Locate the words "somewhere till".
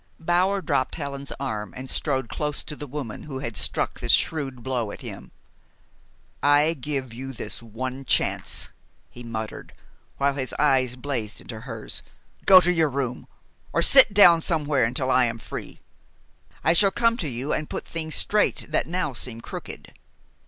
14.41-15.11